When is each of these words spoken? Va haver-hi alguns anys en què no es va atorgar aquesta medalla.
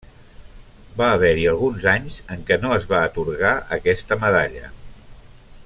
Va 1.01 1.09
haver-hi 1.17 1.43
alguns 1.51 1.85
anys 1.91 2.17
en 2.37 2.41
què 2.47 2.57
no 2.63 2.73
es 2.77 2.89
va 2.93 3.03
atorgar 3.11 3.53
aquesta 3.79 4.19
medalla. 4.25 4.73